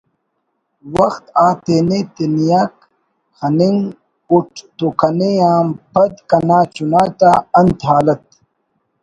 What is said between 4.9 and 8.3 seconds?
کنے آن پد کنا چنا تا انت حالت